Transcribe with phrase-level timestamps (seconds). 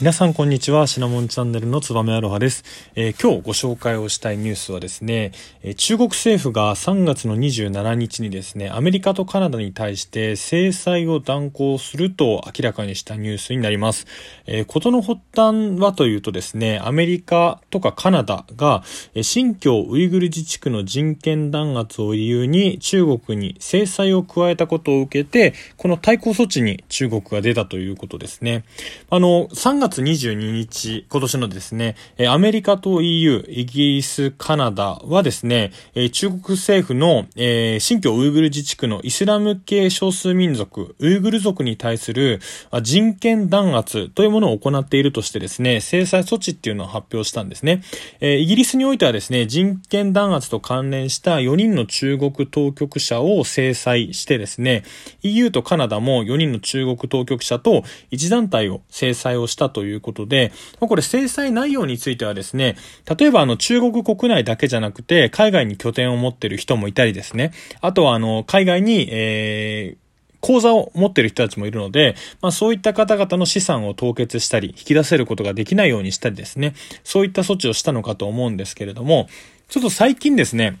[0.00, 0.86] 皆さんこんにちは。
[0.86, 2.62] シナモンチャンネルのつばめアロハです、
[2.94, 5.32] えー、今日ご紹介をしたいニュースはですね、
[5.64, 14.06] えー、中国政府が3月の27日にですねアメリカとカナダに対して制裁を断行すると明らかにしたニュースになります、
[14.46, 18.84] えー、事の発端はというとですねアメリカとかカナダが、
[19.14, 28.62] え新疆ウイグル自治区の人権弾圧を理由に中国に制裁を加えたことを受けてこの対抗措置に中国が出たということですね。
[29.10, 31.96] あの3月22日、今年のですね、
[32.28, 35.72] アメリカと EU、イギリス、カナダはですね、
[36.12, 37.26] 中国政府の、
[37.80, 42.40] 新疆ウイグル自治区のイスラム系少数民族、ウイグル族に対する
[42.82, 47.82] 人権弾圧というものを行っているとしてですね、制裁措置っていうのを発表したんですね。
[48.20, 54.84] イギリスにおいてはですね、人権弾圧と関連した4人の中国当局者を制裁してですね、
[55.22, 62.76] EU とカナダも4人の中国当局者と一団体を制裁をしたとということで、これ制裁内容についてはですね、
[63.16, 69.96] 例えばあの中国国内だけじゃなくて、海外に拠点を持ってる人もいたりですね、あとはあの、海外に、えー、
[70.40, 79.28] 口座を持ってる人たちもいるので、まあそういった方々の資産を凍結したり、引き出せることができないようにしたりですね、そういった措置をしたのかと思うんですけれども、
[79.68, 80.78] ちょっと最近ですね、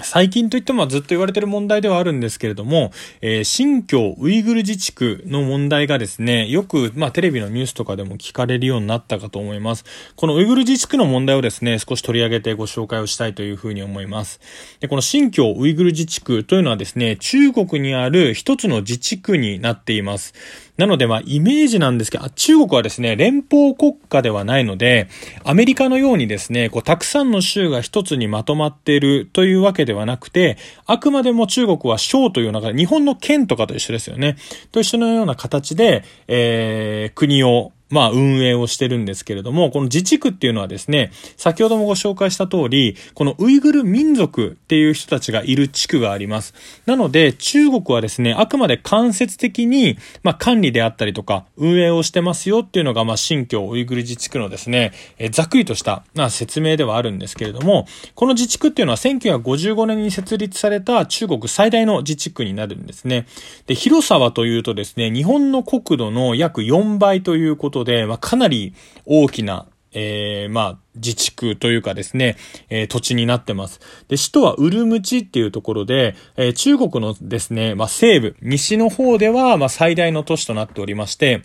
[0.00, 9.84] 最近といってもずっと言われてる問題ではあるんですけれども、えー、新疆ウイグル自治区の問題がですね、よく、まあ、テレビのニュースとかでも聞かれるようになったかと思います。
[10.14, 14.40] このウイグル自治区の問題をですね、少し取り上げてご紹介をしたいというふうに思います。
[14.78, 20.32] で、この新疆ウイグル自治区というのはですね、中国にある一つの自治区になっています。
[20.78, 25.08] なので、まあ、イメージなんですけど、中国はですね、連邦国家ではないので、
[25.42, 34.36] アメリカのようにですね、こう、たくさんの州が一つにまとまっているというわけでではなくて、あくまでも中国は省という中で、日本の県とかと一緒ですよね。
[34.70, 46.54] と一緒のような形で、えー、国をまあ運営をしてるんですけれども、この自治区っていうのはですね、先ほどもご紹介した通り、このウイグル民族っていう人たちがいる地区があります。
[46.86, 63.26] なので、中国はですね、あくまで間接的に、まあ管理であったりとか、運営をしてますよっていうのが、まあ新疆ウイグル自治区のですね、えざっくりとした、まあ説明ではあるんですけれども、この自治区っていうのは1955年に設立された中国最大の自治区になるんですね。
[63.66, 68.74] で、広さはというとですね、日本の国土の約4倍ということことで、まあ、かなり
[69.04, 72.36] 大きなえー、まあ、自治区というかですね、
[72.68, 73.80] えー、土地になってます。
[74.08, 81.42] で、首都はウルムチっていうところで、えー、中国のですね、まあ、西部、西の方では、まあ、最大の都市となっておりまして、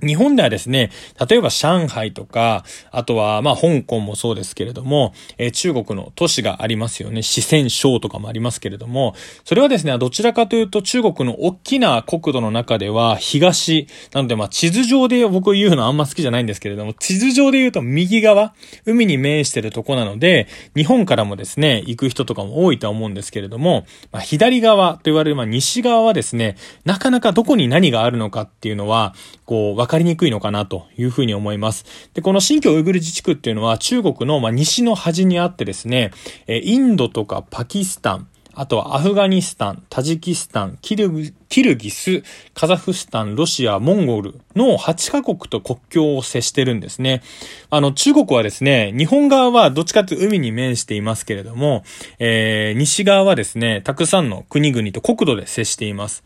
[0.00, 0.92] 日本ではですね、
[1.28, 7.22] 例えば上海とか、あとは、まあ、香港もそうですけれども、えー、中国の都市がありますよね。
[7.22, 18.54] 四川省とかもありますけれども、それはですね、どちらかというと中国の大きな国土の中では東、なのでまあ、地図上で僕言うのあんま好きじゃないんですけれども、地図上で言うと右側、
[18.86, 26.54] 海に面してるとこなので、日本からもですね、行く人とかも多いとは思うんですけれども、まあ、左側と言われる、まあ、西側はですね、
[26.84, 31.84] なかなかどこに何があるのかっていうのは、こう、かりにくいのかなというふうに思います。
[32.14, 36.12] で、この新疆ウイグル自治区っていうのは中国のま西の端にあってですね、
[36.46, 38.28] インドとかパキスタン、
[38.58, 47.22] あとはアフガニスタン、タジキスタン、キルキルギス、カザフスタン、ロシア、モンゴルの8カ国と国境を接してるんですね。
[47.70, 51.84] あの、中国はですね、日本側はどっちかというと海に面していますけれども、
[52.18, 56.24] えー、西側はですね、たくさんの国々と国土で接しています。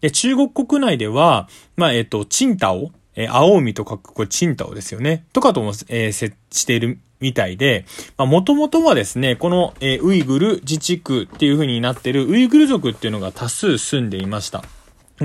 [0.00, 5.24] で、中国国内では、まあ、えっ、と、チンタオ、えー、青海と書く、これ、チンタオですよね。
[5.32, 7.86] とかとも、えー、設しているみたいで、
[8.16, 14.64] まあ、もともとはですね、この、えー、ウイグル自治区っていう風になってるウイグル族っていうのが多数住んでいました。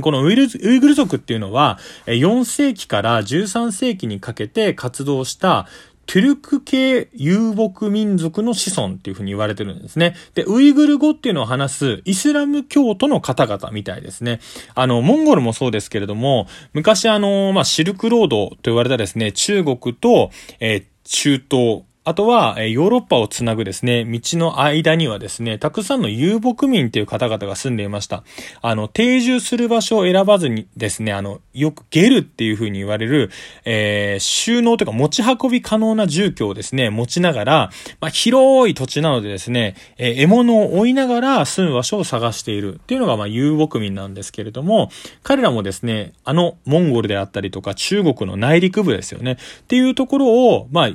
[0.01, 5.67] このウイルウイグル族っていうのは、4世紀から13世紀にかけて活動した
[6.09, 10.15] トゥルク系遊牧民族の子孫っていうふうに言われてるんですね。
[10.33, 14.39] で、ウイグル語っていうのを話すイスラム教徒の方々みたいですね。
[14.73, 28.23] あの、モンゴルもそうですけれども、昔あの、まあ、シルクロードと言われたですね、中国と、えー、中東、あとは、ヨーロッパをつなぐですね、道の間にはですね、たくさんの遊牧民っていう方々が住んでいました。
[28.63, 33.29] あの、定住する場所を選ばずにですね、あの、よくゲルっていう風に言われる、
[33.63, 37.69] えー、収納というか持ち運び可能な住居をですね、持ちながら、
[38.01, 44.89] まあ、広い土地なのでですね、えー、獲物を追いながら住む場所を探しているっていうのが、まあ、遊牧民なんですけれども、
[45.21, 50.89] 彼らもですね、あの、モンゴルであったりとか、中国の内陸部ですよね、っていうところを、まあ、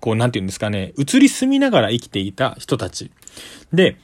[0.00, 3.10] こう、なんて言うんですかね、移り住みながら生きていた人たち。
[3.72, 3.96] で、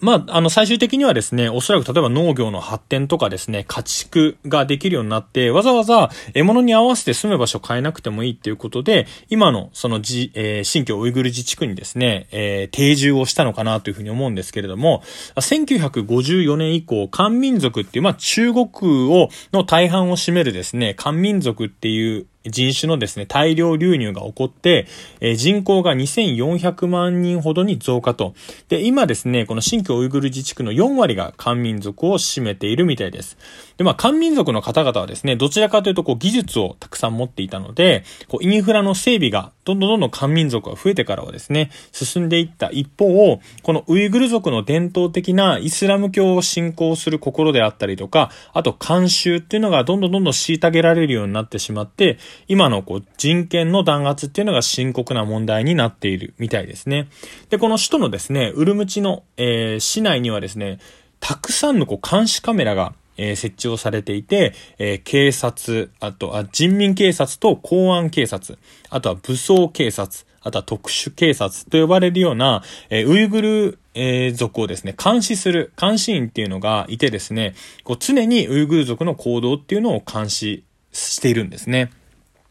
[0.00, 15.02] まあ、あの、最終的にはですね、おそらく例えば農業の発展とかですね、家畜ができるようになって、わざわざ獲物に合わせて住む場所を変えなくてもいいっていうことで、今のそのじ、えー、新疆ウイグル自治区にですね、えー、定住をしたのかなというふうに思うんですけれども、
[15.34, 18.68] 1954年以降、漢民族っていう、まあ、中国
[19.12, 24.86] を、の大半を占めるですね、漢民族っていう人種のですね、大量流入が起こって、
[25.20, 28.34] えー、人口が2400万人ほどに増加と。
[28.68, 33.36] で、今ですね、この新疆ウイグル自治区の4割が漢民族を占めているみたいです。
[33.78, 57.08] で、まあ、漢民族の方々はですね、どちらかというと、こう、技術をたくさん持っていたので、こう、インフラの整備が、どんどんどんどん漢民族が増えてからはですね、進んでいった一方、このウイグル族の伝統的なイスラム教を信仰する心であったりとか、あと、慣習っていうのがどんどんどんどん虐げられるようになってしまって、今のこう人権の弾圧っていうのが深刻な問題になっているみたいですね。
[57.48, 60.80] で、この首都のですね、ウルムチの、えー、市内にはですね、
[61.20, 77.54] たくさんのこう監視カメラがえー、設置をされていて、えー、警察、あとあ人民警察と公安警察、あとは武装警察、あとは特殊警察と呼ばれるような、えー、ウイグル、えー、族をですね、監視する、監視員っていうのがいてですね、
[77.84, 81.90] こう常にウイグル族の行動っていうのを監視しているんですね。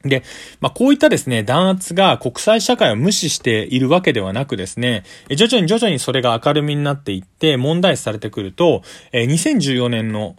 [0.03, 0.23] で、
[0.59, 8.83] まあ、こういったですね、弾圧が国際社会を無視しているわけではなくですね、徐々に徐々にそれが明るみになっていって問題視されてくると、
[9.13, 10.35] 2014年の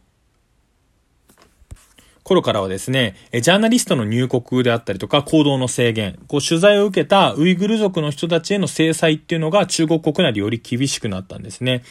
[2.29, 11.83] 頃からはですね、ジャーナリストの入国であったりとか行動の制限、こう取材を受けたウイグル族の人たちへの制裁っていうのが中国国内でより厳しくなったんですね。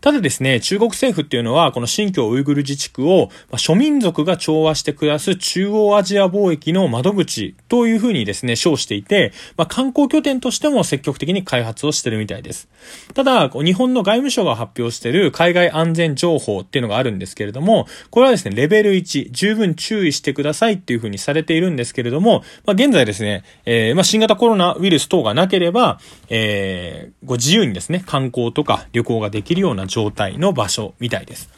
[0.00, 12.68] ただですね、中国政府っていうのはこの新疆ウイグル自治区を、まあ、諸民族が調和して暮らす中央アジア貿易の窓口というふうにですね、称していて、まあ、観光拠点としても積極的に開発をしてるみたいです。
[13.14, 26.00] ただ、日本の外務省が発表している海外安全情報っていうのがあるんですけれども、これはですね、レベル1、十分注意してくださいっていうふうにされているんですけれども、まあ、現在ですね、えー、まあ、新型コロナウイルス等がなければ、
[26.30, 31.50] えー、ご自由にですね、観光とか旅行ができるような状態の場所みたいです。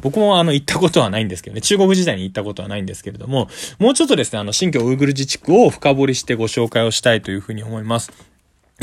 [0.00, 3.48] 僕もあの、行ったことはないんですけどね、中国時代に行ったことはないんですけれども、
[3.78, 8.12] もうちょっとですね、あの、新疆ウイグル自治区を深掘りしてご紹介をしたいというふうに思います。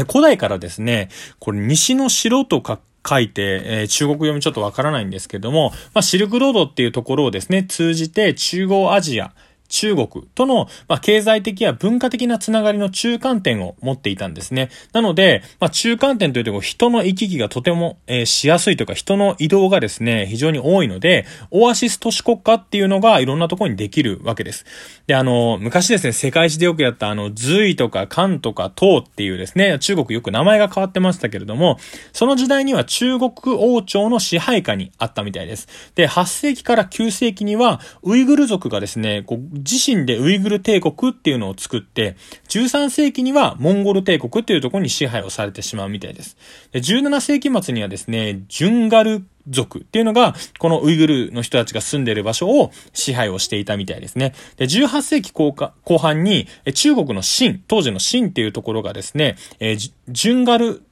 [0.07, 1.09] 古代からですね、
[1.39, 9.33] これ西の城とか書いて、えー、中国読みちょっとわからないんですけども、まあ、シルクロードっていうところをですね、通じて中央アジア、
[9.71, 14.69] 中国との、まあ、経済的や文化的なつながりの中間点を持っていたんですね。
[14.93, 24.65] なので、まあ、中間点というと人の行き来がとても、えー、しやすいというか人の移動がですね、非常に多いので、オアシス都市国家っていうのがいろんなところにできるわけです。
[25.07, 31.77] で、あの、昔ですね、世界史でよくやったあの、隋とか漢とか唐っていうですね、中国よく名前が変わってましたけれども、
[32.11, 35.67] その時代には中国王朝の支配下にあったみたいです。
[35.95, 42.15] で、8世紀から9世紀には、ウイグル族がですね、こう自身でウイグル帝国っていうのを作って、
[42.49, 46.37] 13世紀にはモンゴル帝国っていうところに支配をされてしまうみたいです。
[46.71, 54.33] で17世紀末にはですね、ジュンガル族っていうのが、このウイグルの人たちが住んでる場所を支配をしていたみたいですね。
[54.57, 60.83] で、18世紀後後半に、中国の秦、当時の秦っていうところがですね、えー、ジュンガル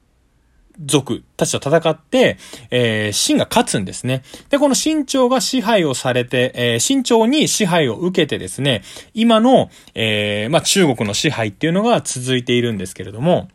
[0.83, 2.37] 族たちと戦って、
[2.71, 4.23] えー、秦が勝つんですね。
[4.49, 8.83] で、この秦朝が支配をされて、えー、秦朝に支配を受けてですね、
[9.13, 13.49] 今の、えー、まあ、中国の支配っていうのが続いているんですけれども、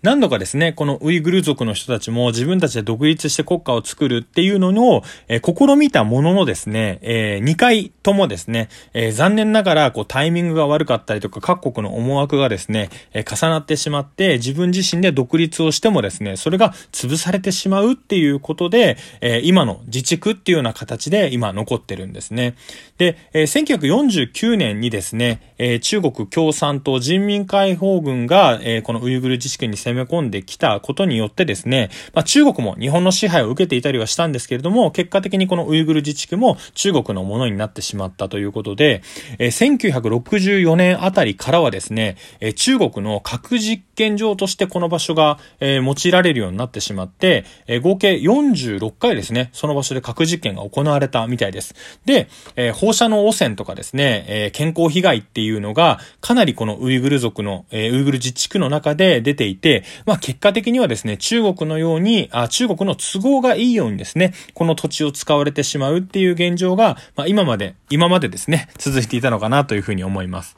[0.00, 22.54] 何度かですね、このウイグル族の人たちも自分たちで独立して国家を作るっていうのを、えー、試みたもののですね、えー、2回ともですね、えー、残念ながらこうタイミングが悪かったりとか各国の思惑がですね、えー、重なってしまって自分自身で独立をしてもですね、それが潰されてしまうっていうことで、えー、今の自治区っていうような形で今残ってるんですね。
[22.98, 39.02] で、えー、1949年にですね、えー、中国共産党人民解放軍が、えー、このウイグル自治区に攻め込んできたことによってですね、まあ、中国も日本の支配を受けていたりはしたんですけれども、結果的にこのウイグル自治区も中国のものになってしまったということで、
[39.38, 51.74] えー、1964年あたりからはですね、えー、中国の核実験場としてこの場所が、えー、用いられるようになってしまって、えー、合計46回ですね、その場所で核実験が行われたみたいです。
[52.04, 70.57] で、えー、放射能汚染とかですね、えー、健康被害っていうのがかなりこのウイグル族の、えー、ウイグル自治区の中で出ていて、まあ結果的にはですね、中国のように、あ中国の都合がいいようにですね、この土地を使われてしまうっていう現状が、まあ今まで、今までですね、続いていたのかなというふうに思います。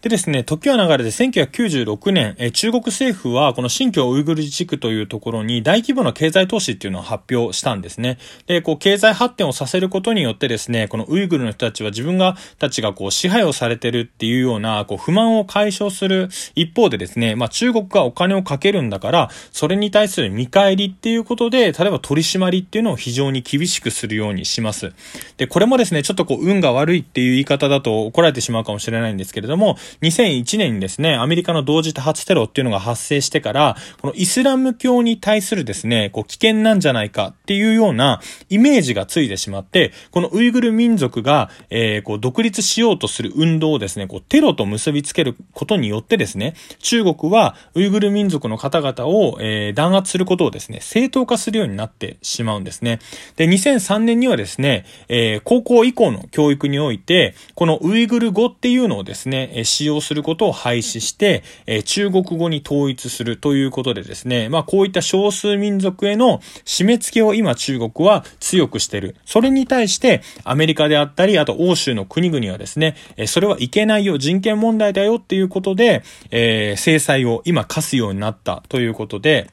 [0.00, 8.16] でですね、時は流れて1996年、中国政府はこの新疆ウイグル自治区というところに大規模な経済投資っていうのを発表したんですね。
[8.46, 24.92] で、こう経済発展をさせることによってですね、このウイグルの人たちは自分が、たちがこう支配をされてるっていうようなこう不満を解消する一方でですね、まあ中国がお金をかけるんだから、それに対する見返りっていうことで、例えば取り締まりっていうのを非常に厳しくするようにします。
[25.38, 52.98] で、これもですね、ちょっとこう運が悪いっていう言い方だと怒られてしまうかもしれないんですけれども、2001年にですね、アメリカの同時多発テロっていうのが発生してから、このイスラム教に対するですね、こう危険なんじゃないかっていうようなイメージがついてしまって、このウイグル民族が、えー、こう独立しようとする運動をですね、こうテロと結びつけることによってですね、中国はウイグル民族の方々を、えー、弾圧することをですね、正当化するようになってしまうんですね。
[53.36, 69.14] で、2003年にはですね、えー、高校以降の教育において、このウイグル語っていうのをですね、使用することを廃止して、え中国語に統一するということでですね、まあこういった少数民族への締め付けを今中国は強くしてる。
[69.24, 79.48] それに対してアメリカであったり、あと欧州の国々はですね、えそれはいけないよ、人権問題だよっていうことで、えー、制裁を今課すようになったということで、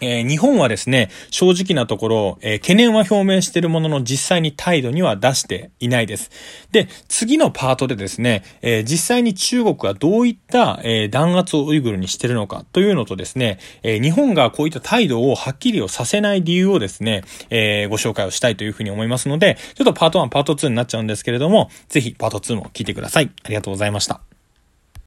[0.00, 6.30] えー、日本はですね、正直なところ、えー、懸念は表明しているものの実際に態度には出していないです。
[6.72, 23.30] で、次のパートでですね、えー、実際に中国がどういった、え弾圧をウイグルにしているのかというのとですね、え日本がこういった態度をはっきりをさせない理由をですね、えご紹介をしたいというふうに思いますので、ちょっとパート1、パート2になっちゃうんですけれども、ぜひパート2も聞いてください。
[23.44, 24.37] ありがとうございました。